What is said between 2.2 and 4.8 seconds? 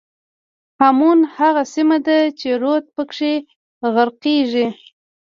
چې رود پکې غرقېږي.